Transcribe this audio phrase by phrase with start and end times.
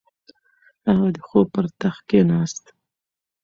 [0.87, 2.65] هغه د خوب پر تخت کیناست.